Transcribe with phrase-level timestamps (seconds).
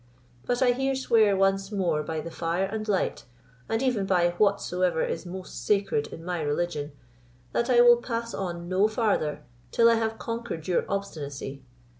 [0.47, 3.25] But I here swear once more by the fire and light,
[3.69, 6.93] and even by whatsoever is most sacred in my religion,
[7.51, 11.61] that I will pass on no farther till I have conquered your obstinacy.